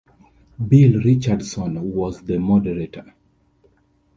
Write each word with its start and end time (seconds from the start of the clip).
Bill 0.67 0.99
Richardson 0.99 1.79
was 1.93 2.23
the 2.23 2.39
moderator. 2.39 3.13